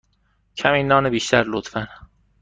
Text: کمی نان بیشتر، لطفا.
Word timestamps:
کمی 0.57 0.83
نان 0.83 1.09
بیشتر، 1.09 1.43
لطفا. 1.47 1.87